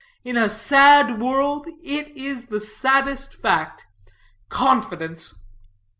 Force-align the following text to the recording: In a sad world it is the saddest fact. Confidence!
In 0.23 0.35
a 0.35 0.49
sad 0.49 1.21
world 1.21 1.67
it 1.83 2.07
is 2.17 2.47
the 2.47 2.59
saddest 2.59 3.35
fact. 3.35 3.83
Confidence! 4.49 5.35